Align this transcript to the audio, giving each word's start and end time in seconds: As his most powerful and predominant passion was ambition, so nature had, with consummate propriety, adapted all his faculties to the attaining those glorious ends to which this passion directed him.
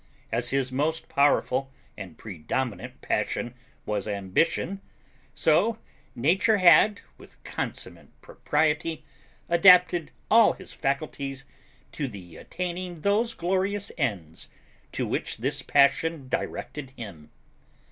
As 0.31 0.49
his 0.49 0.71
most 0.71 1.09
powerful 1.09 1.69
and 1.95 2.17
predominant 2.17 3.01
passion 3.01 3.53
was 3.85 4.07
ambition, 4.07 4.81
so 5.35 5.77
nature 6.15 6.57
had, 6.57 7.01
with 7.19 7.37
consummate 7.43 8.07
propriety, 8.19 9.03
adapted 9.47 10.09
all 10.31 10.53
his 10.53 10.73
faculties 10.73 11.45
to 11.91 12.07
the 12.07 12.35
attaining 12.37 13.01
those 13.01 13.35
glorious 13.35 13.91
ends 13.95 14.49
to 14.91 15.05
which 15.05 15.37
this 15.37 15.61
passion 15.61 16.27
directed 16.29 16.93
him. 16.97 17.29